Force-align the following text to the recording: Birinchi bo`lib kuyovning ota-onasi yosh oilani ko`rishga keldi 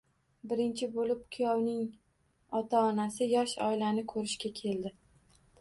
Birinchi 0.53 0.87
bo`lib 0.95 1.19
kuyovning 1.35 1.83
ota-onasi 2.63 3.29
yosh 3.37 3.57
oilani 3.69 4.07
ko`rishga 4.15 4.53
keldi 4.63 4.95